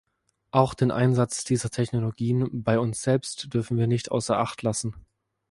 [0.49, 4.95] Auch den Einsatz dieser Technologien bei uns selbst dürfen wir nicht außer Acht lassen.